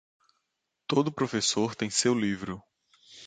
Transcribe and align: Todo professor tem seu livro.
Todo 0.87 1.11
professor 1.11 1.75
tem 1.75 1.87
seu 1.91 2.17
livro. 2.19 2.59